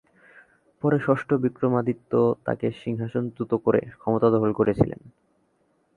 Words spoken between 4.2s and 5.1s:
দখল করেছিলেন।